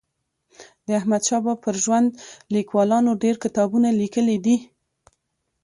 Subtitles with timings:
[0.85, 2.07] د احمدشاه بابا پر ژوند
[2.55, 4.57] لیکوالانو ډېر کتابونه لیکلي دي.